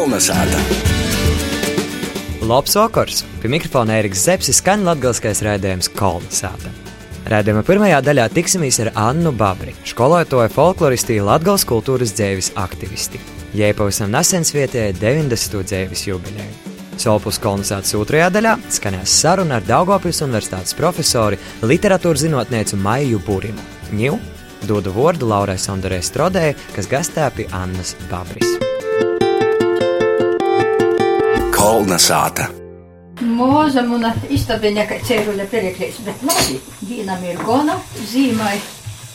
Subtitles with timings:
[0.00, 0.56] Kolnesāta!
[2.48, 3.18] Labs vakars!
[3.42, 6.70] Pie mikrofona Eriks Zepsis skan latgalskais rēdījums Kolnesāta.
[7.28, 13.20] Rēdījuma pirmajā daļā tiksimies ar Annu Babri, skolotāju folkloristi Latgals kultūras dzēvis aktivisti.
[13.52, 15.60] Jai pavisam nesen svietēja 90.
[15.68, 16.78] dzēvis jubileju.
[16.96, 23.68] Solpus kolonizācijas otrajā daļā skanēs saruna ar Daugopils Universitātes profesori, literatūras zinātnieci Maiju Būrimu.
[24.00, 24.16] Ņū
[24.64, 28.59] dodu vārdu Laurai Sondarē Strodē, kas gastē pie Annas Babris.
[31.60, 32.46] Kolnesāta!
[33.20, 36.54] Mūza muna istabiņa, ka cēruļa periklēs, bet labi,
[36.88, 37.74] vienam ir gona
[38.08, 38.54] zīmai,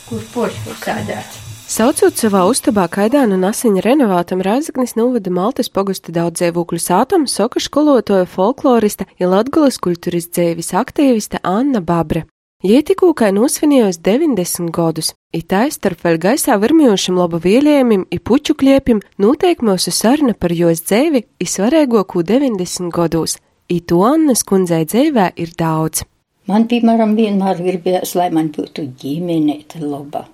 [0.06, 1.40] kur poškur sēdēt.
[1.66, 7.58] Saucot savā uztabā kaidānu un asiņa renovātam Rāzaknis novada Maltas pogusta daudz dzīvokļu sātam, soka
[7.58, 12.28] skolotoja folklorista ja Latgulas kultūras dzēvis aktīviste Anna Babre.
[12.64, 19.02] Jie tikūkai nosvinējos 90 gadus, itai starp vēl gaisā virmījušam labu vielējumim i puču kliepim
[19.20, 23.36] noteik mūsu saruna par jos dzēvi i svarīgāko 90 gados.
[23.68, 26.06] I to Annas kundzei dzēvē ir daudz.
[26.48, 30.24] Man, piemēram, vienmēr gribējās, lai man būtu ģimenēta laba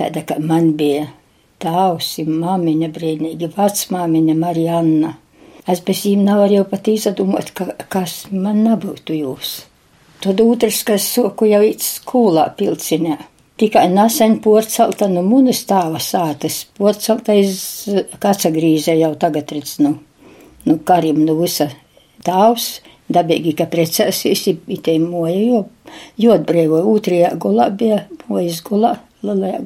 [0.00, 1.10] Tāda, ka man bija
[1.60, 5.16] tausi, māmiņa brīnīgi, vecmāmiņa Marianna.
[5.68, 9.58] Es bez viņiem nevaru jau pat izdomāt, ka, kas man nebūtu jūs.
[10.20, 13.16] Tad otrs, kas soku jau it skolā pilcinē.
[13.60, 17.88] Tikai nesen porcelta no munas stāva sātas, porcelta iz
[18.20, 19.94] kacagrīze jau tagad redz, nu,
[20.68, 21.68] nu karim, nu visa
[22.24, 22.70] tāvs,
[23.12, 25.60] dabīgi, ka precēsies, itē moja, jo,
[26.20, 29.60] jo atbrīvoja otrajā gulā bija mojas gulā Lielajā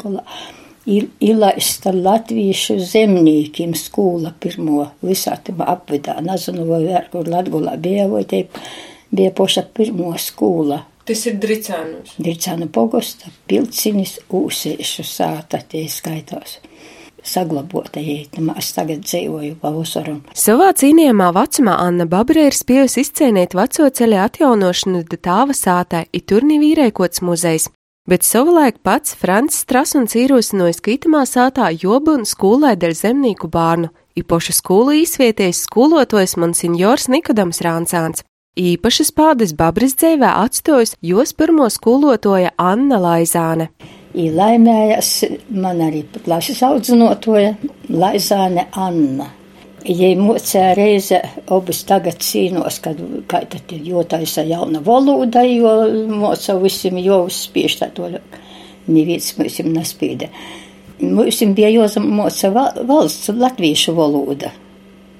[0.90, 6.18] ir ilaista latviešu zemniekiem skola pirmo visā tajā apvidā.
[6.24, 8.44] Nezinu, vai kur Latgulā bija, vai te
[9.14, 10.82] bija poša pirmo skola.
[11.04, 12.14] Tas ir Dricānus.
[12.18, 16.60] Dricānu pogosta, pilcinis, ūsiešu sāta, tie skaitās
[17.24, 18.20] saglabāta, ja
[18.60, 20.18] es tagad dzīvoju pavasaram.
[20.36, 26.60] Savā cīnījumā vecumā Anna Babre ir spējusi izcēnīt veco ceļa atjaunošanu tāva sātai, ir turnī
[26.60, 27.70] vīrēkots muzejs
[28.08, 34.56] bet savulaik pats Francis Strasuns ierosināja skaitamā sātā jobu un skolē dēļ zemnieku bārnu, īpaši
[34.60, 38.24] skolu īsvietējs skolotojas Monsignors Nikodams Rāncāns.
[38.54, 43.64] Īpašas pādes Babris dzēvē atstojas jos pirmo skolotoja Anna Laizāne.
[44.14, 45.08] Īlaimējas
[45.50, 47.56] man arī plašas audzinotoja
[47.90, 49.26] Laizāne Anna.
[49.84, 51.18] Ja mocēja reize,
[51.50, 55.72] obis tagad cīnos, kad tad ir jotaisa jauna valoda, jo
[56.14, 58.06] moca visiem jau uzspiež tā to,
[58.86, 60.28] neviens mums nespīda.
[61.02, 64.52] Mums bija jāmoca valsts latviešu valoda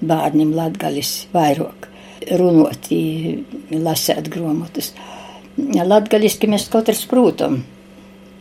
[0.06, 1.90] bērniem latgalis vairāk
[2.38, 2.90] runot,
[3.70, 4.92] lasēt grāmatas.
[5.56, 7.60] Latgaliski mēs katrs prūtam,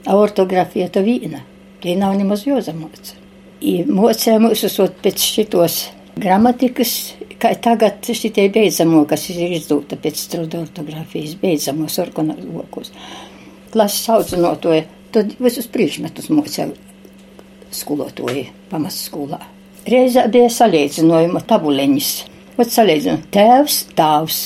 [0.08, 1.44] a ortografija to vīna,
[1.84, 3.20] tie nav nemaz jāzamoca.
[3.64, 5.84] Mocēja mūs uzsot pēc šitos
[6.20, 12.92] Gramatikas, kā tagad šitie beidzamo, kas ir izdota pēc strudu ortogrāfijas, beidzamos organokos.
[13.74, 14.84] Klases audzinotoja,
[15.16, 16.70] tad visus priekšmetus mocēja
[17.74, 19.40] skolotoja pamatskolā.
[19.90, 22.12] Reizē bija salīdzinājuma tabuleņas.
[22.54, 24.40] Ot salīdzinājuma tēvs, tāvs.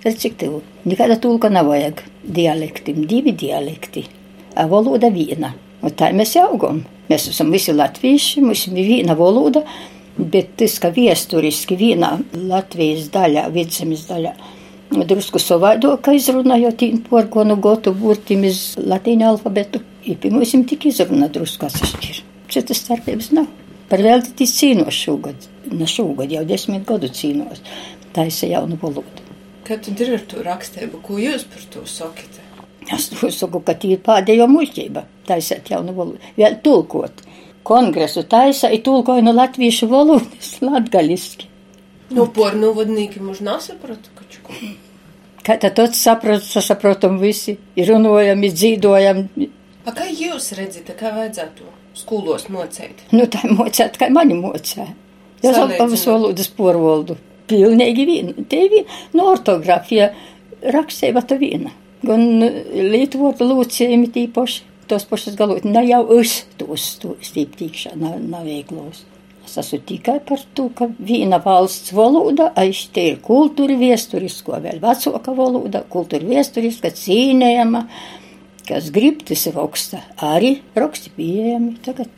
[0.00, 4.06] Redz, cik tev nekāda tulka nav vajag dialektim, divi dialekti,
[4.70, 5.50] valoda viena.
[5.84, 6.80] Un tā mēs augam.
[7.10, 9.62] Mēs esam visi latvieši, mums ir viena valoda.
[10.16, 12.14] Bet tas, ka viesturiski vienā
[12.48, 14.32] Latvijas daļā, vidzemes daļā,
[15.04, 21.68] drusku savādāk izrunājot porgonu gotu burtim iz latīņu alfabetu, ir pie mums tik izruna drusku
[21.68, 22.24] atsašķir.
[22.48, 23.52] Citas starpības nav.
[23.90, 27.62] Par velti cīnos šogad, ne šogad, jau desmit gadu cīnos,
[28.16, 29.24] taisa jaunu valodu.
[29.66, 31.02] Kā tad ir ar to rakstību?
[31.02, 32.42] Ko jūs par to sakat?
[32.92, 37.24] Es to saku, ka tī ir pēdējo muļķība, taisēt jaunu valodu, vēl tulkot
[37.66, 41.48] kongresu taisa i tulkoja no latviešu valodas latgaliski.
[42.14, 44.58] Nu, pornu vadnīki mūž nesapratu, kaču ko.
[45.46, 49.24] Kā tad tots saprot, saprotam visi, ir runojam, ir dzīdojam.
[49.86, 51.66] A kā jūs redzat, kā vajadzētu
[51.96, 53.06] skolos mocēt?
[53.16, 54.90] Nu, tā mocēt, kā mani mocē.
[55.44, 57.18] Jūs apavas valodas porvaldu.
[57.46, 58.46] Pilnīgi viena.
[58.50, 60.10] Te viena, nu, ortografija,
[60.74, 61.72] rakstība ta viena.
[62.06, 62.24] Gan
[62.92, 68.46] lītvotu lūcējumi tīpaši tos pašus galot, ne jau es tos, tos tīp tīkšā nav, nav
[68.46, 69.04] veiklos.
[69.46, 74.80] Es esmu tikai par to, ka viena valsts valoda, aiz te ir kultūra viesturisko, vēl
[74.82, 77.84] vecāka valoda, kultūra viesturiska, cīnējama,
[78.68, 81.76] kas grib, tas raksta, arī raksti pieejami.
[81.84, 82.10] Tagad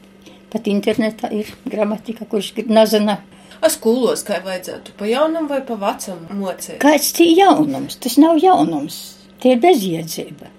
[0.53, 3.19] pat internetā ir gramatika, kurš grib nazana.
[3.59, 6.79] A skolos kā vajadzētu, pa jaunam vai pa vecam mocēt?
[6.83, 7.99] Kāds tī jaunums?
[8.03, 8.99] Tas nav jaunums,
[9.43, 10.53] tie ir bezjēdzība.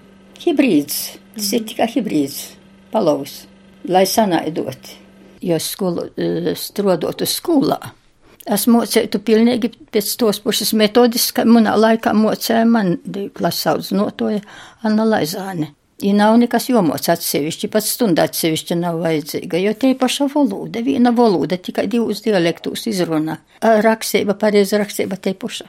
[0.43, 0.99] Hibrīds.
[1.35, 2.41] Tas ir tikai hibrīds,
[2.91, 3.45] palovs,
[3.87, 4.91] lai sanaidot.
[5.39, 7.79] Jo skolu, e, strodot uz skolā,
[8.49, 12.95] Es mocētu pilnīgi pēc tos pašas metodas, ka manā laikā mocēja man
[13.37, 14.41] klasaudzes notoja
[14.81, 15.75] Anna Laizāne.
[15.99, 21.11] Ja nav nekas jomots atsevišķi, pats stunda atsevišķi nav vajadzīga, jo te paša valoda, viena
[21.15, 23.35] valoda, tikai divus dialektus izrunā.
[23.59, 25.67] Rakstība, pareiza rakstība te paša.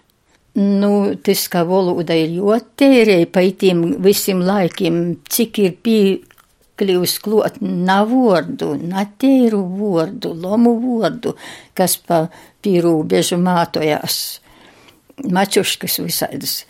[0.61, 5.01] Nu, tas, ka valoda ir ļoti tērēja pa itiem visiem laikiem,
[5.31, 11.35] cik ir piekļuvis klot nav vārdu, natēru vārdu, lomu vārdu,
[11.75, 12.25] kas pa
[12.63, 14.21] pīrūbežu mātojās,
[15.27, 16.61] mačuškas visādas.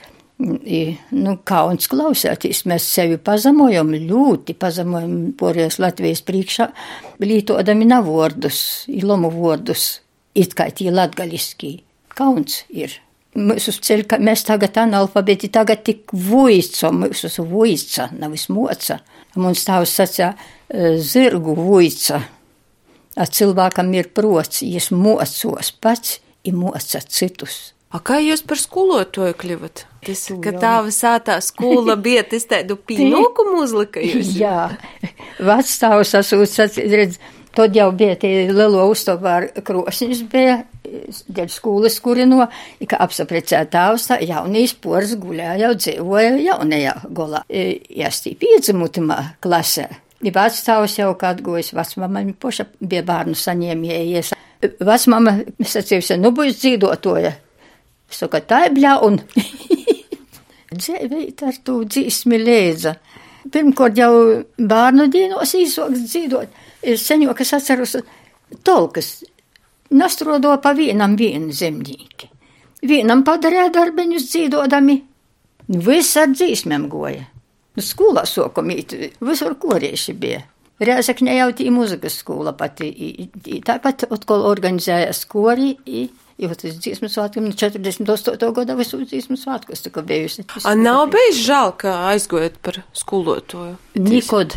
[0.40, 6.70] Nu, kauns klausēties, mēs sevi pazemojam, ļoti pazemojam porijas Latvijas priekšā,
[7.20, 10.00] lītodami nav vārdus, ilomu vārdus,
[10.32, 11.74] it kā tie latgaliski.
[12.16, 12.94] Kauns ir.
[13.36, 18.98] Mūsu ceļ, ka mēs tagad analfabeti, tagad tik vuico, mūsu vuica, nevis moca.
[19.36, 20.32] Mums tavs sacā
[21.04, 22.24] zirgu vuica.
[23.20, 27.74] A cilvēkam ir prots, jis mocos pats, i moca citus.
[27.92, 29.89] A kā jūs par skolotoju kļuvat?
[30.06, 34.32] Tas, ka tā visātā skola bija, tas tādu pienākumu uzlika jūs.
[34.40, 34.70] Jā,
[35.50, 37.20] vecstāvs asūts, redz,
[37.56, 40.62] tad jau bija tie lielo uztopāru krosnis bija,
[41.28, 42.46] dēļ skolas kurino,
[42.88, 47.44] ka apsaprecē tāvs, tā jaunīs pors guļā jau dzīvoja jaunajā golā.
[47.50, 49.90] Jāstī piedzimutamā klasē.
[50.20, 54.34] Ja vecstāvs jau kā atgojas, vecmama poša bija bērnu saņēmējies.
[54.84, 57.32] Vecmama, es atceros, nu būs dzīvotoja.
[58.10, 59.20] Saka, tā ir bļaun.
[60.70, 62.94] Dzīvīt ar to dzīsmi lēdza.
[63.50, 64.12] Pirmkārt jau
[64.56, 66.58] bērnu dienos īsoks dzīvot.
[66.86, 67.96] Ir seņo, kas atceros
[68.64, 69.20] tolkas.
[69.90, 72.30] Nastrodo pa vienam vienu zemnieki.
[72.86, 74.96] Vienam padarīja darbiņus dzīvodami.
[75.70, 77.26] Viss ar dzīsmēm goja.
[77.80, 80.40] Skolā sokomīt, visur korieši bija.
[80.80, 82.88] Rēzakņē jau tī muzikas skola pati.
[83.66, 85.74] Tāpat atkal organizēja skori.
[85.86, 86.06] I,
[86.40, 88.52] Jo tas dziesmu svētkiem no 48.
[88.56, 90.46] gada visu dziesmu svētkos tika bijusi.
[90.64, 93.74] A nav bijis žēl, ka aizgojat par skolotoju?
[94.00, 94.56] Nikod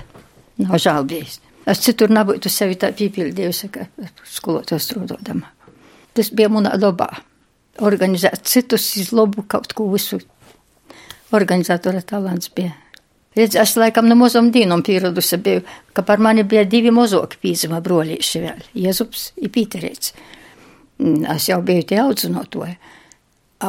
[0.64, 1.42] nav žēl bijis.
[1.68, 3.88] Es citur nebūtu sevi tā pīpildījusi, ka
[4.28, 5.52] skolotos strādodama.
[6.16, 7.10] Tas bija manā labā.
[7.84, 10.20] Organizēt citus iz labu kaut ko visu.
[11.34, 12.76] Organizatora talants bija.
[13.34, 15.64] Redz, es laikam no mazam dīnam pieradusi biju,
[15.98, 18.62] ka par mani bija divi mazoki pīzima brolīši vēl.
[18.78, 20.14] Jezups i Pīterēts.
[21.34, 22.76] Es jau biju tie audzinotoja.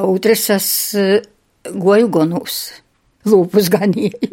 [0.04, 0.68] Otrs es
[1.72, 2.58] goju gonus,
[3.28, 4.32] lūpus ganīju.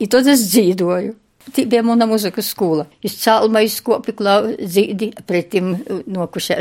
[0.00, 1.18] I tad es dzīvoju.
[1.52, 2.84] Tī bija mana muzikas skola.
[3.02, 5.72] Es cēlma izkopi klau dzīdi pretim
[6.14, 6.58] nokušē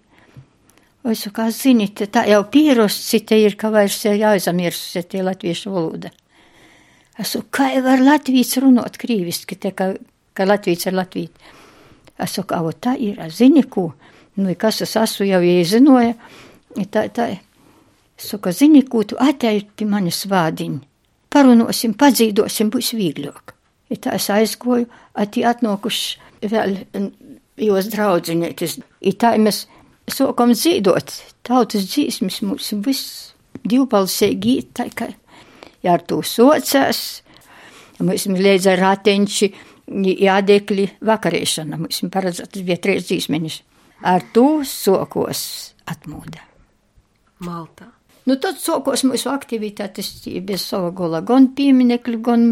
[1.04, 6.10] Es saku, kā zini, tā jau pierosti te ir, ka vairs jāizamirst tie latviešu valoda.
[7.20, 9.92] Es saku, kā var latvijas runāt krīviski, te kā,
[10.34, 11.52] kā latvijas ir latvija.
[12.18, 13.92] Es saku, avo tā ir, zini, ko,
[14.40, 16.16] nu, kas es esmu jau iezinoja,
[16.90, 17.30] tā, tā,
[18.18, 20.82] es saku, zini, ko tu atēji pie manis vādiņi.
[21.30, 23.53] Parunosim, padzīdosim, būs vīgļāk.
[23.94, 24.88] Ja tā es aizgoju,
[25.22, 26.80] atī atnokuši vēl
[27.62, 28.80] jūs draudzinēties.
[29.06, 29.68] Ja tā mēs
[30.10, 31.14] sokam dzīdot,
[31.46, 35.12] tautas dzīsmis mums viss divbalsīgi, tā kā
[35.84, 37.22] ja ar to socās,
[38.02, 39.52] mums līdz ar rateņši
[40.24, 43.62] jādekli vakarēšana, mums paredzētas bija trīs dzīsmenis.
[44.04, 45.44] Ar to sokos
[45.88, 46.42] atmūda.
[47.44, 47.92] Maltā.
[48.30, 50.14] Nu, tad sākos mūsu aktivitātes
[50.48, 52.46] bez sava gola, gan pieminekļu, gan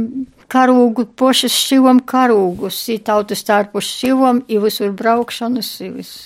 [0.51, 6.19] karūgu, pošas šīvam karūgus, i tautas starpus šīvam, i visur braukšanas, i viss.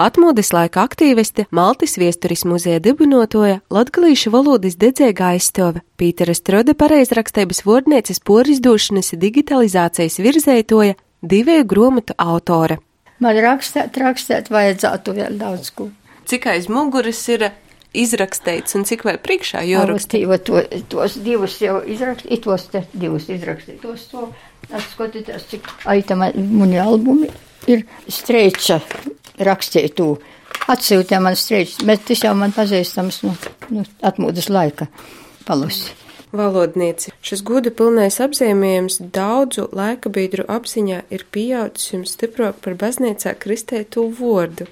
[0.00, 8.22] Atmodas laika aktīviste Maltis viesturis muzeja dibinotoja latgalīšu valodas dedzēga aizstove Pītera Strode pareizrakstības vordnieces
[8.24, 12.78] porizdošanas digitalizācijas virzētoja divēju gromatu autore.
[13.20, 15.90] Man rakstēt, rakstēt vajadzētu vēl daudz ko.
[16.24, 17.50] Cik aiz muguras ir
[17.96, 20.20] izrakstīts un cik vēl priekšā jāraksta?
[20.20, 24.26] Jo to, tos divus jau izrakstīt, tos te divus izrakstīt, tos to,
[24.70, 27.30] atskatieties, cik aitama muni albumi
[27.70, 28.80] ir streiča
[29.40, 30.12] rakstītu.
[30.70, 33.34] Atsūtīja man streičs, bet tas jau man pazīstams, nu,
[33.74, 34.90] nu atmūdas laika
[35.48, 35.96] palusi
[36.32, 37.12] valodnieci.
[37.26, 44.06] Šis goda pilnais apzīmējums daudzu laika biedru apziņā ir pieaudzis jums stiprāk par baznīcā kristētu
[44.20, 44.68] vārdu.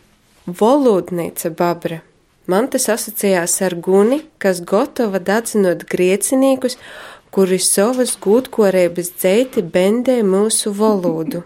[0.47, 2.03] Valodniece Babra.
[2.49, 6.79] Man tas asociējās ar guni, kas gatava dadzinot griecinīgus,
[7.35, 11.43] kuri savas gūtkorības dzeiti bendē mūsu valodu.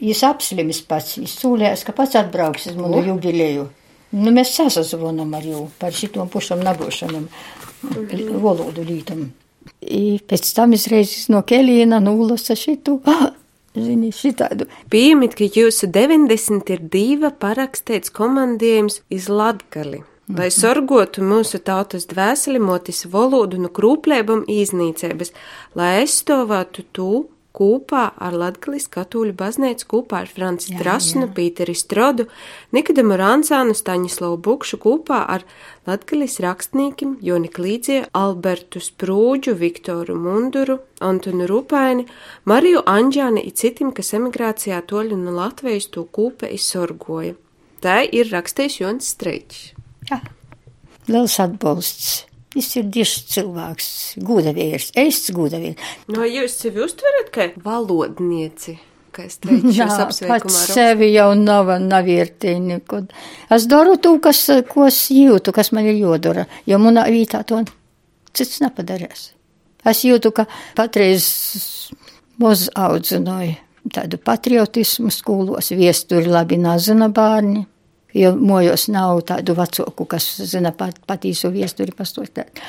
[0.00, 3.68] Jis apslimis pats, jis sūlējās, ka pats atbrauks uz manu jubileju.
[4.16, 7.26] Nu, mēs sasazvanām ar jau par šitom pušam nabošanam
[7.84, 8.38] mhm.
[8.40, 9.26] valodu lītam.
[9.82, 13.00] I pēc tam es reizes no Kelīna nulasa šitu.
[13.76, 14.66] Zini, šitādu.
[14.92, 20.02] Pieņemiet, ka jūsu 90 ir diva parakstīts komandējums iz Latgali.
[20.26, 20.54] Lai mhm.
[20.56, 25.30] sorgotu mūsu tautas dvēseli, motis valodu no krūplēbam iznīcības,
[25.78, 27.10] lai aizstāvētu to,
[27.56, 32.26] kopā ar Latgalis katoļu baznīcu, kopā ar Franci Drasnu, Pīteri Strodu,
[32.76, 35.46] Nikadamu Ransānu, Staņislavu Bukšu, kopā ar
[35.88, 42.06] Latgalis rakstniekiem Joni Klīdzie, Albertu Sprūģu, Viktoru Munduru, Antonu Rupaini,
[42.44, 47.34] Mariju Anģāni un citiem, kas emigrācijā toļu no Latvijas to kūpe izsorgoja.
[47.84, 49.68] Tā ir rakstījis Jons Streičs.
[50.10, 50.22] Jā,
[51.10, 52.24] liels atbalsts
[52.56, 53.88] Viņš ir dišs cilvēks,
[54.24, 55.80] gudavīrs, es gudavīrs.
[56.08, 58.78] No jūs sevi uztverat kā valodnieci?
[59.76, 59.86] Jā,
[60.28, 62.76] pats sevi jau nav, nav vērtīgi.
[63.52, 67.62] Es daru to, kas, ko es jūtu, kas man ir jodara, jo manā vītā to
[68.36, 69.30] cits nepadarīs.
[69.88, 70.44] Es jūtu, ka
[70.76, 71.28] patreiz
[72.42, 73.56] mūs audzināja
[73.94, 77.64] tādu patriotismu skolos, viesturi labi nazina bērni
[78.16, 82.62] jo mojos nav tādu vecāku, kas zina pat, patīso viesturi pastostāt.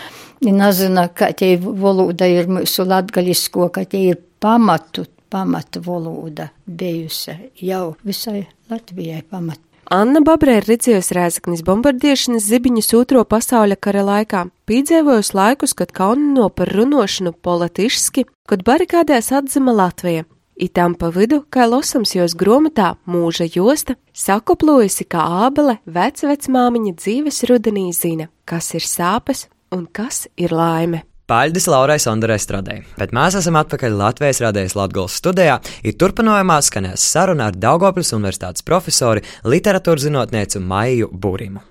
[0.45, 7.95] Nezina, ka tie valoda ir mūsu latgalisko, ka tie ir pamatu, pamatu valoda bijusi jau
[8.05, 9.63] visai Latvijai pamatu.
[9.87, 16.49] Anna Babrē ir redzējusi Rēzaknis bombardiešanas zibiņas otro pasaules kara laikā, piedzīvojusi laikus, kad kaunino
[16.51, 20.25] par runošanu politiski, kad barikādēs atzima Latvija,
[20.57, 27.91] Itām pa vidu, kā losams jos grāmatā mūža josta, sakoplojusi kā ābele vecvecmāmiņa dzīves rudenī
[27.93, 31.03] zina, kas ir sāpes un kas ir laime.
[31.29, 37.05] Paldies Laurai Sondarai Stradē, bet mēs esam atpakaļ Latvijas radējas Latgolas studijā, ir turpinājumā skanēs
[37.05, 41.61] saruna ar Daugopils universitātes profesori, literatūras zinātnieci Maiju Būrimu.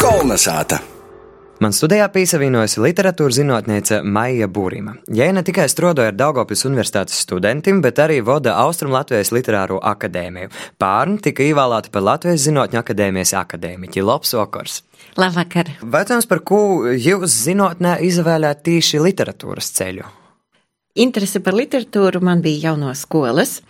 [0.00, 0.80] Kolnesāta!
[1.60, 4.94] Man studijā piesavienojusi literatūras zinātniece Maija Būrima.
[5.12, 10.48] Jai ne tikai strādāja ar Daugopils universitātes studentiem, bet arī vada Austrum Latvijas literāro akadēmiju.
[10.80, 14.78] Pārni tika ievēlēta par Latvijas zinātņu akadēmijas akadēmiķi Lops Okors.
[15.20, 15.68] Labvakar!
[15.84, 16.62] Vecums, par ko
[16.96, 20.08] jūs zinātnē izvēlējāt tieši literatūras ceļu?
[20.98, 23.60] Interese par literatūru man bija jau no skolas,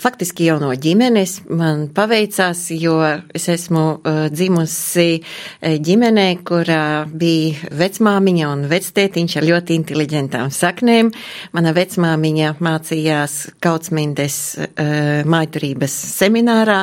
[0.00, 1.42] faktiski jau no ģimenes.
[1.52, 2.94] Man paveicās, jo
[3.36, 11.10] es esmu uh, dzimusi uh, ģimenē, kurā bija vecmāmiņa un vectētiņš ar ļoti inteliģentām saknēm.
[11.52, 16.78] Mana vecmāmiņa mācījās Kautsmindes uh, maiturības seminārā.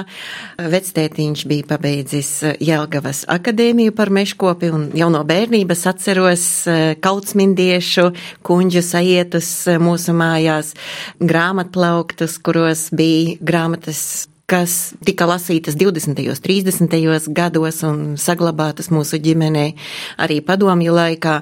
[0.61, 6.47] Vectētiņš bija pabeidzis Jelgavas akadēmiju par meškopi un jau no bērnības atceros
[7.01, 8.11] Kautsmindiešu
[8.45, 9.51] kuņģu sajietus
[9.87, 10.73] mūsu mājās
[11.23, 16.21] grāmatplauktus, kuros bija grāmatas kas tika lasītas 20.
[16.31, 17.25] un 30.
[17.35, 19.65] gados un saglabātas mūsu ģimenē
[20.23, 21.33] arī padomju laikā.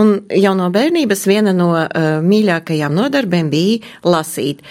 [0.00, 4.64] Un jau no bērnības viena no uh, mīļākajām nodarbēm bija lasīt.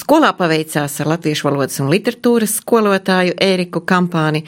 [0.00, 4.42] Skolā paveicās ar latviešu valodas un literatūras skolotāju Ēriku Kampāni.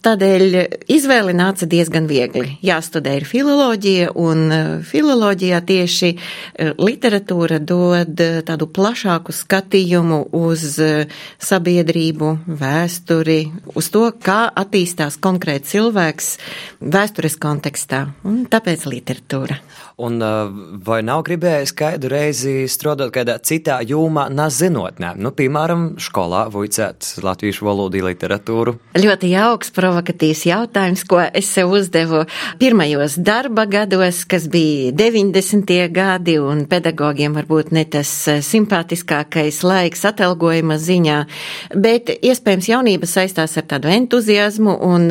[0.00, 0.54] Tādēļ
[0.88, 2.54] izvēle nāca diezgan viegli.
[2.64, 10.64] Jāstudē ir filoloģija, un e, filoloģijā tieši e, literatūra dod e, tādu plašāku skatījumu uz
[11.50, 13.40] sabiedrību, vēsturi,
[13.76, 16.32] uz to, kā attīstās konkrēts cilvēks
[16.80, 19.60] vēstures kontekstā, un tāpēc literatūra.
[20.00, 20.16] Un
[20.84, 25.12] vai nav gribējis kādu reizi strādāt kādā citā jomā, nezinotnē?
[25.20, 28.76] Nu, piemēram, skolā vuicēt latviešu valodu literatūru.
[28.96, 32.22] Ļoti jauks, provokatīvs jautājums, ko es sev uzdevu
[32.60, 35.74] pirmajos darba gados, kas bija 90.
[35.92, 38.10] gadi, un pedagogiem varbūt ne tas
[38.46, 41.18] simpātiskākais laiks atalgojuma ziņā,
[41.76, 45.10] bet iespējams jaunība saistās ar tādu entuziasmu, un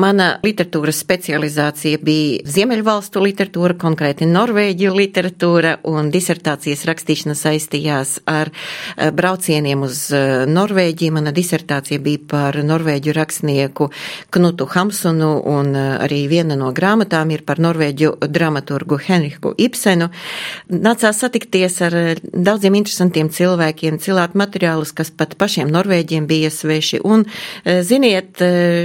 [0.00, 9.10] mana literatūras specializācija bija Ziemeļvalstu literatūra, konkrēti norvēģu literatūra un disertācijas rakstīšana saistījās ar eh,
[9.14, 11.14] braucieniem uz eh, Norvēģiju.
[11.16, 13.88] Mana disertācija bija par norvēģu rakstnieku
[14.32, 20.10] Knutu Hamsunu un eh, arī viena no grāmatām ir par norvēģu dramaturgu Henriku Ibsenu.
[20.72, 27.02] Nācās satikties ar daudziem interesantiem cilvēkiem, cilvēku materiālus, kas pat pašiem norvēģiem bija sveši.
[27.04, 27.24] Un,
[27.64, 28.40] ziniet,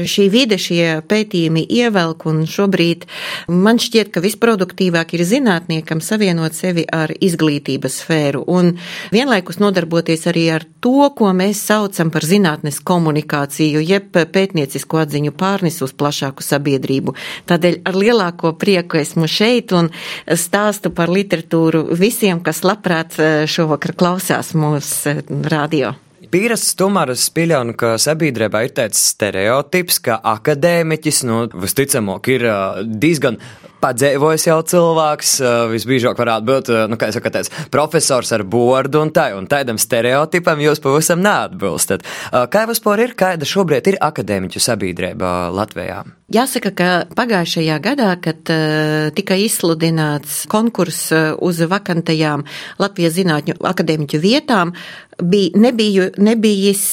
[0.07, 3.05] šī vide, šie pētījumi ievelk un šobrīd
[3.51, 8.73] man šķiet, ka visproduktīvāk ir zinātniekam savienot sevi ar izglītības sfēru un
[9.13, 15.81] vienlaikus nodarboties arī ar to, ko mēs saucam par zinātnes komunikāciju, jeb pētniecisko atziņu pārnis
[15.85, 17.15] uz plašāku sabiedrību.
[17.49, 19.91] Tādēļ ar lielāko prieku esmu šeit un
[20.27, 25.95] stāstu par literatūru visiem, kas labprāt eh, šovakar klausās mūsu eh, radio.
[26.31, 32.45] Pīrasts tomēr es pieļauju, ka sabiedrībā ir tāds stereotips, ka akadēmiķis, nu, visticamāk, ir
[32.87, 33.39] diezgan
[33.81, 35.33] padzīvojis jau cilvēks,
[35.71, 40.61] visbiežāk varētu būt, nu, kā saka, tāds profesors ar bordu un tā, un tādam stereotipam
[40.63, 42.05] jūs pavisam neatbilstat.
[42.53, 46.01] Kā vispār ir, kāda šobrīd ir akadēmiķu sabiedrība Latvijā?
[46.33, 52.43] Jāsaka, ka pagājušajā gadā, kad uh, tika izsludināts konkurss uz vakantajām
[52.81, 54.73] Latvijas zinātņu akadēmiķu vietām,
[55.21, 56.83] bija, nebija, nebijis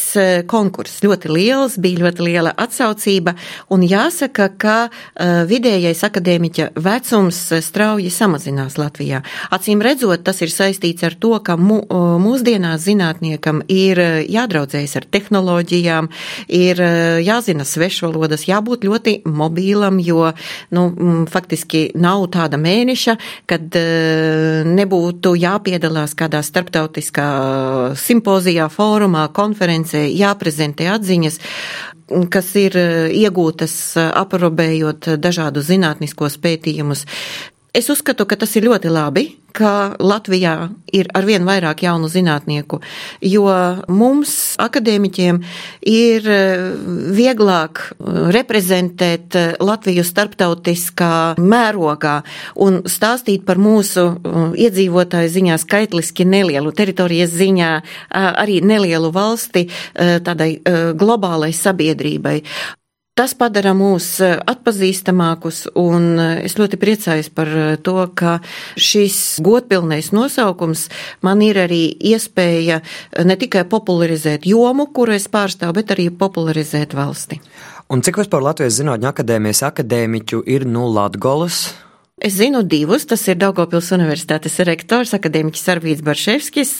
[0.50, 3.34] konkurss ļoti liels, bija ļoti liela atsaucība,
[3.74, 9.22] un jāsaka, ka uh, vidējais akadēmiķa vecums strauji samazinās Latvijā.
[9.54, 11.80] Acīm redzot, tas ir saistīts ar to, ka mu,
[12.20, 14.00] mūsdienās zinātniekam ir
[14.30, 16.10] jādraudzējas ar tehnoloģijām,
[16.48, 16.82] ir
[17.24, 20.32] jāzina svešvalodas, jābūt ļoti mobīlam, jo,
[20.74, 20.86] nu,
[21.30, 23.16] faktiski nav tāda mēneša,
[23.50, 23.78] kad
[24.68, 27.28] nebūtu jāpiedalās kādā starptautiskā
[28.14, 31.40] simpozijā, fórumā, konferencē, jāprezentē atziņas
[32.30, 37.06] kas ir eh, iegūtas eh, aprobējot dažādus zinātniskos pētījumus.
[37.74, 39.22] Es uzskatu, ka tas ir ļoti labi,
[39.54, 40.52] ka Latvijā
[40.94, 42.78] ir arvien vairāk jaunu zinātnieku,
[43.26, 43.48] jo
[43.90, 45.40] mums, akadēmiķiem,
[45.90, 46.62] ir eh,
[47.18, 47.82] vieglāk
[48.36, 51.10] reprezentēt Latviju starptautiskā
[51.42, 52.14] mērogā
[52.62, 54.06] un stāstīt par mūsu
[54.54, 57.74] iedzīvotāju ziņā skaitliski nelielu teritorijas ziņā,
[58.14, 59.66] arī nelielu valsti
[59.98, 60.52] tādai
[60.94, 62.38] globālai sabiedrībai.
[63.14, 68.40] Tas padara mūs eh, atpazīstamākus, un eh, es ļoti priecājos par eh, to, ka
[68.74, 70.88] šis godpilnais nosaukums
[71.22, 72.80] man ir arī iespēja
[73.22, 77.38] ne tikai popularizēt jomu, kuru es pārstāvu, bet arī popularizēt valsti.
[77.94, 81.68] Un cik vispār Latvijas Zinātņu akadēmijas akadēmiķu ir no Latgolas?
[82.22, 86.70] Es zinu divus, tas ir Daugopils Universitātes rektors, akadēmiķis Arvīts Barševskis,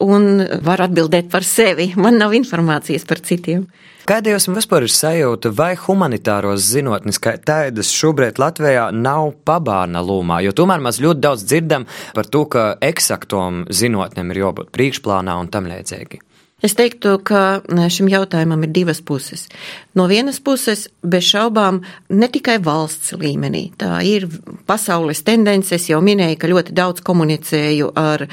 [0.00, 0.28] un
[0.64, 1.90] var atbildēt par sevi.
[2.00, 3.66] Man nav informācijas par citiem.
[4.08, 10.40] Kāda jums vispār ir sajūta, vai humanitāros zinātnes kā tādas šobrīd Latvijā nav pabārna lūmā?
[10.46, 11.84] Jo tomēr mēs ļoti daudz dzirdam
[12.16, 16.24] par to, ka eksaktom zinātnēm ir jābūt priekšplānā un tam līdzīgi.
[16.60, 19.46] Es teiktu, ka šim jautājumam ir divas puses.
[19.94, 21.80] No vienas puses, bez šaubām,
[22.14, 23.64] ne tikai valsts līmenī.
[23.80, 24.28] Tā ir
[24.68, 25.74] pasaules tendence.
[25.74, 28.26] Es jau minēju, ka ļoti daudz komunicēju ar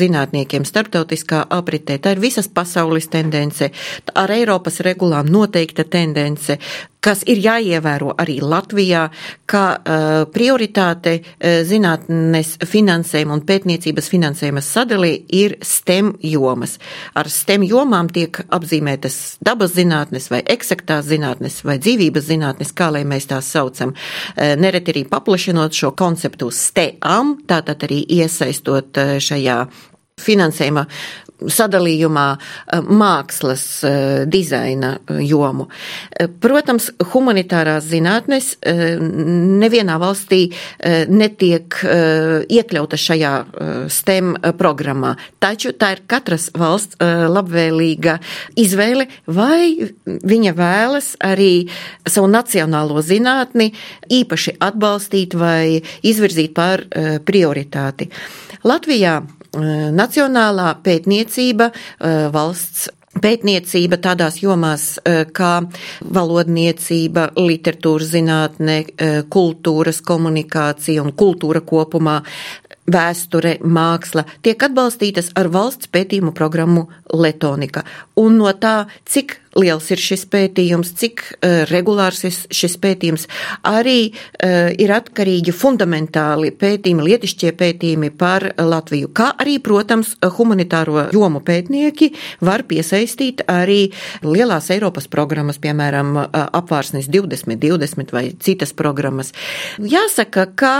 [0.00, 2.00] zinātniekiem starptautiskā apritē.
[2.02, 3.70] Tā ir visas pasaules tendence.
[4.14, 6.58] Ar Eiropas regulām noteikta tendence
[7.06, 9.06] kas ir jāievēro arī Latvijā,
[9.46, 16.76] kā uh, prioritāte uh, zinātnes finansējuma un pētniecības finansējuma sadalī ir STEM jomas.
[17.14, 23.04] Ar STEM jomām tiek apzīmētas dabas zinātnes vai eksaktās zinātnes vai dzīvības zinātnes, kā lai
[23.08, 23.94] mēs tās saucam.
[23.94, 29.60] Uh, nereti arī paplašinot šo konceptu uz STEAM, tātad arī iesaistot uh, šajā
[30.16, 30.86] finansējuma
[31.40, 35.68] sadalījumā eh, mākslas eh, dizaina eh, jomu.
[36.40, 40.38] Protams, humanitārās zinātnes nevienā valstī
[41.10, 41.76] netiek
[42.52, 43.32] iekļauta šajā
[43.92, 48.16] STEM programmā, taču tā ir katras valsts labvēlīga
[48.62, 51.66] izvēle, vai viņa vēlas arī
[52.08, 53.72] savu nacionālo zinātni
[54.20, 56.86] īpaši atbalstīt vai izvirzīt par
[57.26, 58.08] prioritāti.
[58.66, 59.20] Latvijā
[59.96, 61.70] Nacionālā pētniecība
[62.34, 62.88] valsts
[63.22, 64.98] pētniecība tādās jomās
[65.32, 65.52] kā
[66.18, 68.82] valodniecība, literatūras zinātne,
[69.32, 72.18] kultūras komunikācija un kultūra kopumā,
[72.86, 77.82] vēsture, māksla tiek atbalstītas ar valsts pētījumu programmu Letonika.
[78.20, 83.26] Un no tā, cik liels ir šis pētījums, cik uh, regulārs ir šis pētījums,
[83.66, 89.10] arī uh, ir atkarīgi fundamentāli pētījumi, lietišķie pētījumi par Latviju.
[89.16, 92.12] Kā arī, protams, humanitāro jomu pētnieki
[92.44, 93.90] var piesaistīt arī
[94.24, 99.32] lielās Eiropas programmas, piemēram, apvārsnes 2020 vai citas programmas.
[99.80, 100.72] Jāsaka, ka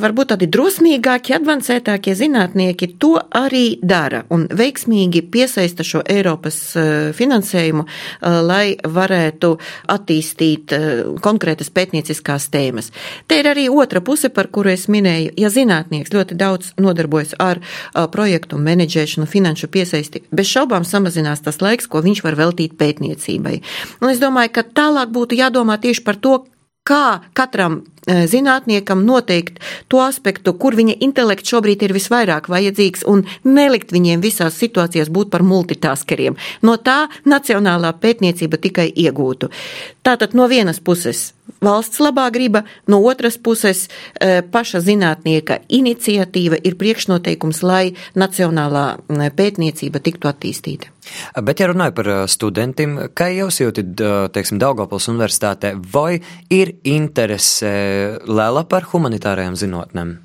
[0.00, 6.60] varbūt tādi drosmīgāki, advancētākie zinātnieki to arī dara un veiksmīgi piesaista šo Eiropas
[7.16, 7.86] finansējumu
[8.20, 9.52] lai varētu
[9.90, 12.90] attīstīt uh, konkrētas pētnieciskās tēmas.
[13.26, 15.34] Te ir arī otra puse, par kuru es minēju.
[15.40, 21.60] Ja zinātnieks ļoti daudz nodarbojas ar uh, projektu menedžēšanu, finanšu piesaisti, bez šaubām samazinās tas
[21.64, 23.60] laiks, ko viņš var veltīt pētniecībai.
[24.00, 26.40] Un es domāju, ka tālāk būtu jādomā tieši par to,
[26.88, 33.24] kā katram e, zinātniekam noteikt to aspektu, kur viņa intelekts šobrīd ir visvairāk vajadzīgs, un
[33.44, 36.38] nelikt viņiem visās situācijās būt par multitaskeriem.
[36.62, 39.50] No tā nacionālā pētniecība tikai iegūtu.
[40.06, 41.30] Tātad no vienas puses
[41.64, 48.86] valsts labā griba, no otras puses e, paša zinātnieka iniciatīva ir priekšnoteikums, lai nacionālā
[49.36, 50.90] pētniecība tiktu attīstīta.
[51.42, 54.02] Bet, ja runāju par studentiem, kā jūs jūtat,
[54.34, 56.20] teiksim, Daugavpils universitātē, vai
[56.52, 57.72] ir interese
[58.28, 60.18] liela par humanitārajām zinātnēm?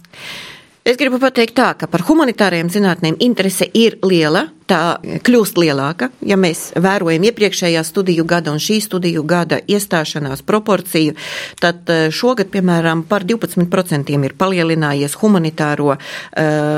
[0.85, 6.09] Es gribu pateikt tā, ka par humanitārajām zinātnēm interese ir liela, tā kļūst lielāka.
[6.25, 11.15] Ja mēs vērojam iepriekšējā studiju gada un šī studiju gada iestāšanās proporciju,
[11.61, 15.99] tad eh, šogad, piemēram, par 12% ir palielinājies humanitāro, uh,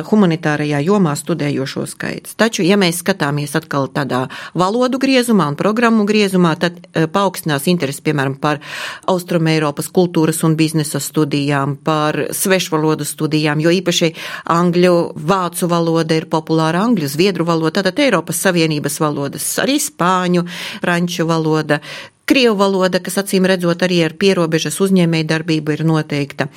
[0.08, 2.36] humanitārajā jomā studējošo skaits.
[2.39, 4.26] Taču, ja mēs skatāmies atkal tādā
[4.58, 8.60] valodu griezumā un programmu griezumā, tad uh, paaugstinās interesi, piemēram, par
[9.08, 14.12] Austrum Eiropas kultūras un biznesa studijām, par svešvalodu studijām, jo īpaši
[14.58, 14.95] angļu,
[15.30, 20.45] vācu valoda ir populāra, angļu, zviedru valoda tātad Eiropas Savienības valodas, arī spāņu,
[20.81, 21.81] franču valoda,
[22.27, 26.49] Krievu valoda, kas acīm redzot arī ar pierobežas uzņēmēju darbību ir noteikta.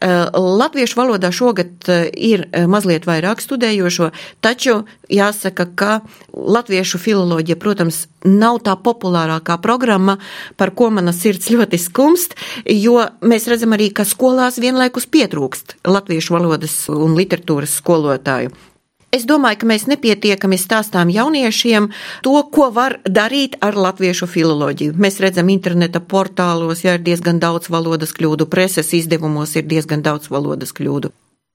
[0.00, 4.08] Eh, latviešu valodā šogad eh, ir eh, mazliet vairāk studējošo,
[4.40, 4.78] taču
[5.12, 5.98] jāsaka, ka
[6.32, 10.16] latviešu filoloģija, protams, nav tā populārākā programma,
[10.56, 16.38] par ko mana sirds ļoti skumst, jo mēs redzam arī, ka skolās vienlaikus pietrūkst latviešu
[16.38, 18.56] valodas un literatūras skolotāju.
[19.10, 21.88] Es domāju, ka mēs nepietiekami stāstām jauniešiem
[22.22, 24.94] to, ko var darīt ar latviešu filoloģiju.
[25.02, 30.30] Mēs redzam interneta portālos, ja ir diezgan daudz valodas kļūdu, preses izdevumos ir diezgan daudz
[30.30, 31.10] valodas kļūdu.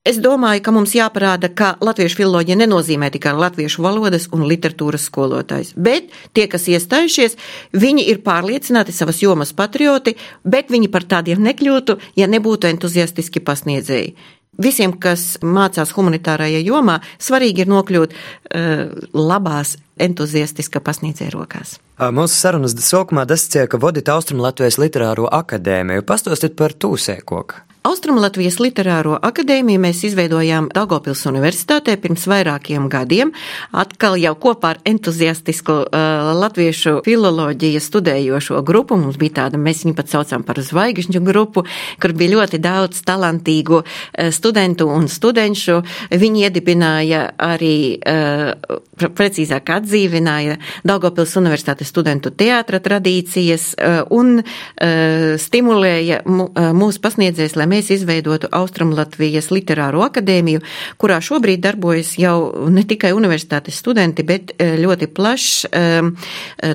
[0.05, 5.71] Es domāju, ka mums jāparāda, ka latviešu filoloģija nenozīmē tikai latviešu valodas un literatūras skolotājs,
[5.73, 7.39] bet tie, kas iestājušies,
[7.73, 10.13] viņi ir pārliecināti savas jomas patrioti,
[10.43, 14.13] bet viņi par tādiem nekļūtu, ja nebūtu entuziastiski pasniedzēji.
[14.61, 21.77] Visiem, kas mācās humanitārajā jomā, svarīgi ir nokļūt uh, labās, entuziastiska pasniedzēja rokās.
[21.95, 26.03] Mūsu sarunas sākumā dasacīja, ka vadīt Austrum Latvijas literāro akadēmiju.
[26.07, 27.61] Pastāstiet par tūsēkoku.
[27.85, 33.29] Austrumlatvijas literāro akadēmiju mēs izveidojām Daugopils universitātē pirms vairākiem gadiem,
[33.77, 38.97] atkal jau kopā ar entuziastisku uh, latviešu filoloģiju studējošo grupu.
[38.97, 41.61] Mums bija tāda, mēs viņu pat saucam par zvaigžņu grupu,
[42.01, 45.77] kur bija ļoti daudz talantīgu uh, studentu un studenšu.
[46.09, 50.57] Viņi iedibināja arī, uh, precīzāk atdzīvināja
[50.89, 58.49] Daugopils universitātes studentu teātra tradīcijas uh, un uh, stimulēja uh, mūsu pasniedzējs, lai mēs izveidotu
[58.55, 60.63] Austrumlatvijas literāro akadēmiju,
[61.01, 66.13] kurā šobrīd darbojas jau ne tikai universitātes studenti, bet eh, ļoti plašs um,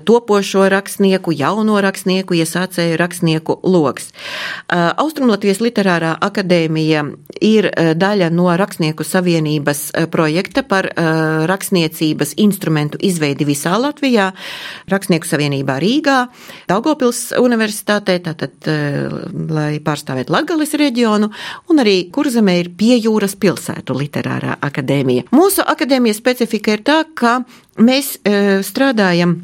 [0.06, 4.10] topošo rakstnieku, jauno rakstnieku, iesācēju rakstnieku loks.
[4.10, 7.04] Uh, Austrumlatvijas literārā akadēmija
[7.44, 9.80] ir daļa no Rakstnieku savienības
[10.12, 10.88] projekta par
[11.48, 14.30] rakstniecības instrumentu izveidi visā Latvijā,
[14.90, 16.18] Rakstnieku savienībā Rīgā,
[16.68, 18.68] Daugopils universitātē, tātad,
[19.50, 21.30] lai pārstāvētu Latgales reģionu, reģionu,
[21.70, 25.30] un arī Kurzemē ir piejūras pilsētu literārā akadēmija.
[25.34, 27.40] Mūsu akadēmijas specifika ir tā, ka
[27.80, 29.38] mēs e, strādājam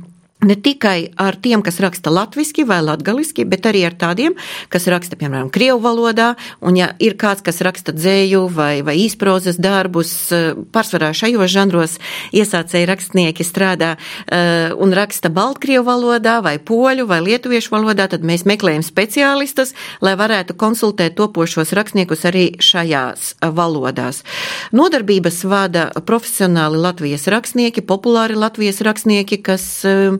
[0.46, 4.36] ne tikai ar tiem, kas raksta latviešu vai latviešu, bet arī ar tādiem,
[4.72, 6.34] kas raksta, piemēram, krievu valodā.
[6.60, 11.98] Un, ja ir kāds, kas raksta dzēju vai, vai īsprozas darbus, eh, pārsvarā šajos žanros
[12.36, 18.44] iesācēji rakstnieki strādā uh, un raksta baltkrievu valodā vai poļu vai lietuviešu valodā, tad mēs
[18.48, 19.72] meklējam speciālistus,
[20.04, 24.22] lai varētu konsultēt topošos rakstniekus arī šajās valodās.
[24.76, 30.18] Nodarbības vada profesionāli Latvijas rakstnieki, populāri Latvijas rakstnieki, kas uh,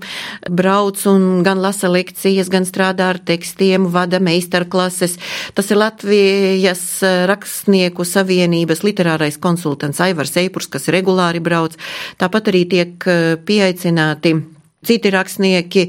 [0.50, 5.18] brauc un gan lasa lekcijas, gan strādā ar tekstiem, vada meistarklases.
[5.54, 11.78] Tas ir Latvijas eh, rakstnieku savienības literārais konsultants Aivars Eipurs, kas regulāri brauc.
[12.20, 14.36] Tāpat arī tiek eh, pieaicināti
[14.86, 15.86] citi rakstnieki,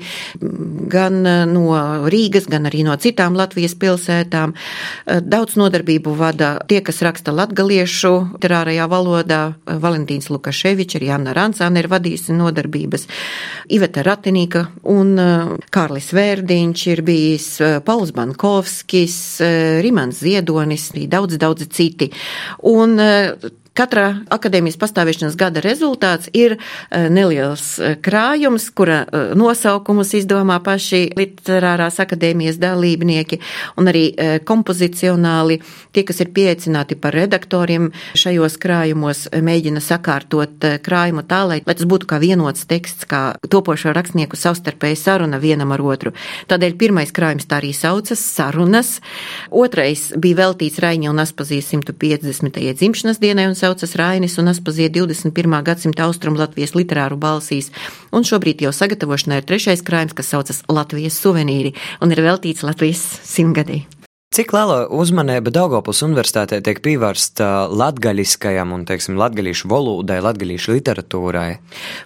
[0.91, 1.71] gan eh, no
[2.09, 4.53] Rīgas, gan arī no citām Latvijas pilsētām.
[4.55, 9.41] Eh, daudz nodarbību vada tie, kas raksta latgaliešu literārajā valodā.
[9.53, 13.07] Eh, Valentīns Lukaševičs, arī Anna Rancāne ir vadījusi nodarbības.
[13.73, 15.15] Iveta Ratinīka un
[15.73, 17.47] Kārlis Vērdiņš ir bijis,
[17.85, 19.17] Pauls Bankovskis,
[19.83, 22.09] Rimans Ziedonis, daudz, daudz citi.
[22.63, 22.95] Un
[23.77, 31.11] Katra akadēmijas pastāvēšanas gada rezultāts ir eh, neliels eh, krājums, kura eh, nosaukumus izdomā paši
[31.17, 33.37] literārās akadēmijas dalībnieki
[33.77, 34.05] un arī
[34.47, 35.59] kompozicionāli
[35.93, 41.87] tie, kas ir pieaicināti par redaktoriem šajos krājumos, mēģina sakārtot krājumu tā, lai, lai tas
[41.89, 46.13] būtu kā vienots teksts, kā topošo rakstnieku savstarpēja saruna vienam ar otru.
[46.49, 48.97] Tādēļ pirmais krājums tā arī saucas sarunas,
[49.51, 52.57] otrais bija veltīts Raiņa un Aspazijas 150.
[52.81, 55.63] dzimšanas dienai un saucas Rainis un Aspazie 21.
[55.63, 57.67] gadsimta austrumu Latvijas literāru balsīs,
[58.15, 63.03] un šobrīd jau sagatavošanai ir trešais krājums, kas saucas Latvijas suvenīri un ir veltīts Latvijas
[63.27, 63.83] simtgadī.
[64.27, 71.45] Cik liela uzmanība Daugopils universitātē tiek pievērsta latgaļiskajam un, teiksim, latgaļīšu volūdai, latgaļīšu literatūrai?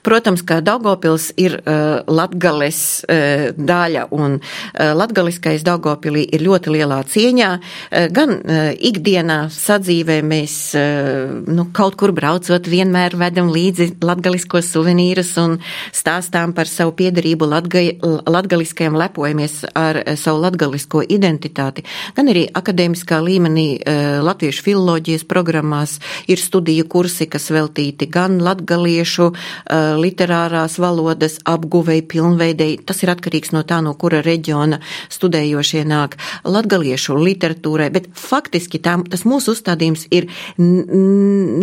[0.06, 7.00] Protams, ka Daugopils ir uh, latgales uh, daļa un uh, latgaliskais Daugopilī ir ļoti lielā
[7.10, 7.50] cieņā.
[7.58, 14.70] Uh, gan uh, ikdienā sadzīvē mēs uh, nu, kaut kur braucot vienmēr vedam līdzi latgaliskos
[14.70, 15.58] suvenīrus un
[15.90, 17.84] stāstām par savu piedarību latga,
[18.30, 25.98] latgaliskajam, lepojamies ar uh, savu latgalisko identitāti gan arī akadēmiskā līmenī eh, latviešu filoloģijas programmās
[26.32, 32.80] ir studiju kursi, kas veltīti gan latgaliešu eh, literārās valodas apguvei, pilnveidei.
[32.86, 38.98] Tas ir atkarīgs no tā, no kura reģiona studējošie nāk latgaliešu literatūrai, bet faktiski tā,
[39.12, 40.28] tas mūsu uzstādījums ir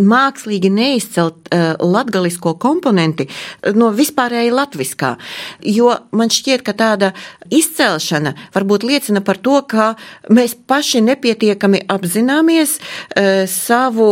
[0.09, 3.27] mākslīgi neizcelt uh, latgalisko komponenti
[3.75, 5.13] no vispārēji latviskā,
[5.65, 7.11] jo man šķiet, ka tāda
[7.53, 9.93] izcelšana varbūt liecina par to, ka
[10.33, 10.38] mēs
[10.69, 14.11] paši nepietiekami apzināmies uh, savu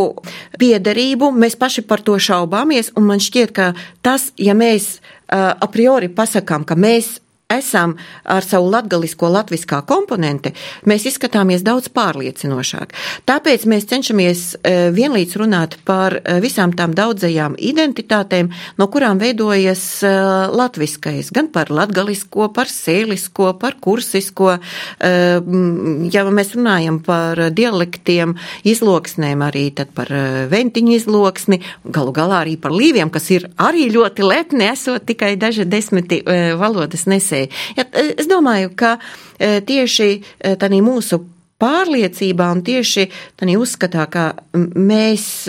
[0.59, 3.71] piederību, mēs paši par to šaubāmies, un man šķiet, ka
[4.05, 7.93] tas, ja mēs uh, a priori pasakām, ka mēs esam
[8.27, 10.51] ar savu latgalisko latviskā komponenti,
[10.83, 12.91] mēs izskatāmies daudz pārliecinošāk.
[13.29, 19.83] Tāpēc mēs cenšamies e, vienlīdz runāt par e, visām tām daudzajām identitātēm, no kurām veidojas
[20.03, 20.11] e,
[20.59, 24.57] latviskais, gan par latgalisko, par sēlisko, par kursisko.
[24.97, 28.33] Ja mēs runājam par dialektiem,
[28.67, 30.11] izloksnēm arī tad par
[30.51, 31.59] ventiņu izloksni,
[31.95, 36.19] galu galā arī par līviem, kas ir arī ļoti lepni, esot tikai daži desmiti
[36.59, 37.75] valodas nesēji misiju.
[37.77, 37.85] Ja,
[38.17, 38.97] es domāju, ka
[39.39, 41.23] e, tieši e, tādā mūsu
[41.57, 45.47] pārliecībā un tieši tādā uzskatā, ka mēs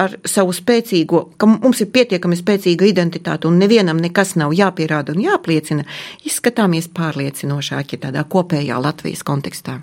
[0.00, 5.20] ar savu spēcīgo, ka mums ir pietiekami spēcīga identitāte un nevienam nekas nav jāpierāda un
[5.20, 5.84] jāpliecina,
[6.24, 9.82] izskatāmies pārliecinošāki tādā kopējā Latvijas kontekstā.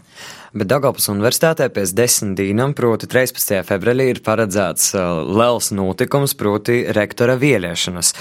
[0.57, 3.61] Bet Dagopus universitātē pēc desmit dīnām, proti 13.
[3.67, 4.95] februārī, ir paredzēts
[5.37, 8.15] liels notikums, proti rektora vieliešanas.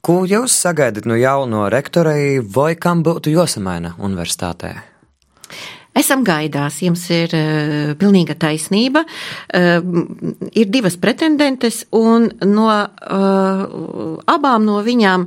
[0.00, 4.72] Ko jūs sagaidat no jauno rektorei, vai kam būtu jāsamaina universitātē?
[6.00, 9.02] Esam gaidās, jums ir uh, pilnīga taisnība.
[9.04, 9.82] Uh,
[10.56, 15.26] ir divas pretendentes, un no uh, abām no viņām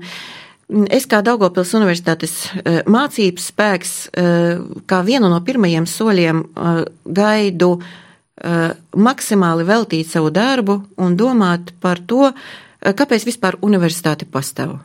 [0.90, 7.76] es kā Daugopils Universitātes uh, mācības spēks, uh, kā vienu no pirmajiem soļiem uh, gaidu
[7.78, 14.80] uh, maksimāli veltīt savu darbu un domāt par to, uh, Kāpēc vispār universitāte pastāv?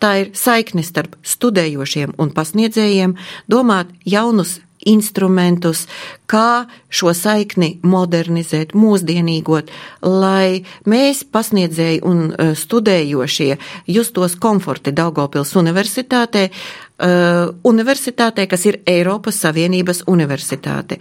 [0.00, 3.16] Tā ir saikne starp studējošiem un pasniedzējiem,
[3.52, 5.84] domāt jaunus instrumentus,
[6.30, 9.68] kā šo saikni modernizēt, mūsdienīgot,
[10.00, 13.50] lai mēs, pasniedzēji un uh, studējošie,
[13.92, 21.00] justos komforti Daugopils universitātē, uh, universitātē, kas ir Eiropas Savienības universitāte.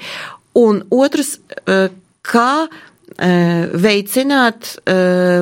[0.59, 1.37] Un otrs,
[2.25, 2.67] kā
[3.17, 4.75] veicināt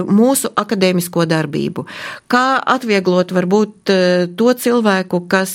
[0.07, 1.83] mūsu akadēmisko darbību,
[2.31, 3.91] kā atvieglot varbūt
[4.39, 5.53] to cilvēku, kas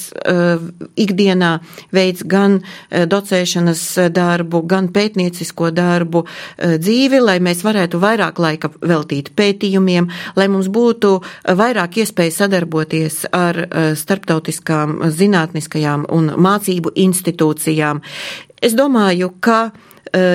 [1.01, 1.53] ikdienā
[1.95, 6.25] veids gan docēšanas darbu, gan pētniecisko darbu
[6.59, 11.15] dzīvi, lai mēs varētu vairāk laika veltīt pētījumiem, lai mums būtu
[11.49, 13.65] vairāk iespēja sadarboties ar
[13.99, 18.03] starptautiskām zinātniskajām un mācību institūcijām.
[18.63, 19.92] Es domāju, ka Eh,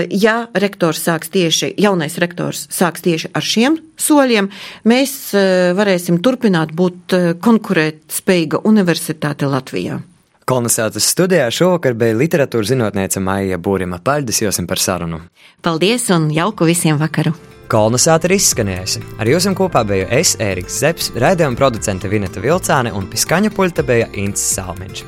[0.09, 4.49] ja rektors sāks tieši, jaunais rektors sāks tieši ar šiem soļiem,
[4.89, 9.99] mēs eh, varēsim turpināt būt eh, konkurēt spējīga universitāte Latvijā.
[10.47, 13.99] Kolonizācijas studijā šovakar bija literatūras zinātniece Maija Būrima.
[13.99, 15.19] Paldies jums par sarunu!
[15.61, 17.33] Paldies un jauku visiem vakaru!
[17.67, 19.01] Kolonizācija ir izskanējusi.
[19.19, 24.07] Ar jums kopā biju es, Ēriks Zepsi, raidījuma producente Vineta Vilcāne un piskaņu puļta bija
[24.15, 25.03] Incis Salmiņš.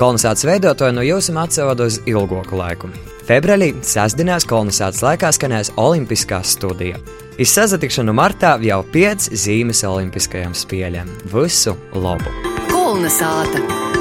[0.00, 2.90] Kolonizācijas veidotāji no jums atsevada uz ilgāku laiku.
[3.28, 7.00] Februārī sestdienās kolonizācijas laikā skanēs Olimpiskā studija.
[7.40, 11.08] Iz sazatikšanu martā jau pieci zīmes Olimpiskajām spēlēm.
[11.32, 12.34] Visu labu!
[12.72, 13.99] Kolonizāta!